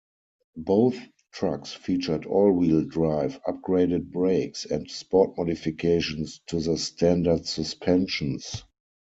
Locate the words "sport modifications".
4.89-6.41